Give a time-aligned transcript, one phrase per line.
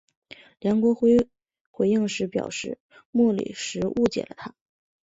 [0.59, 1.27] 梁国辉
[1.69, 2.79] 回应时表示
[3.11, 4.55] 莫礼时误解了他。